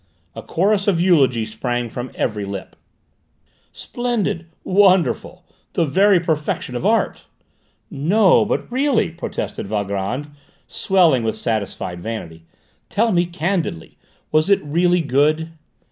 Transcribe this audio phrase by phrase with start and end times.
[0.33, 2.75] A chorus of eulogy sprang from every lip.
[3.71, 7.25] "Splendid!" "Wonderful!" "The very perfection of art!"
[7.91, 10.31] "No, but really?" protested Valgrand,
[10.65, 12.45] swelling with satisfied vanity.
[12.89, 13.99] "Tell me candidly:
[14.31, 15.51] was it really good?"